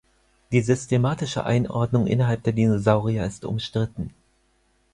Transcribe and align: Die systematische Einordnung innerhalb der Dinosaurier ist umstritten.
Die 0.51 0.61
systematische 0.61 1.43
Einordnung 1.45 2.07
innerhalb 2.07 2.41
der 2.41 2.53
Dinosaurier 2.53 3.23
ist 3.23 3.45
umstritten. 3.45 4.09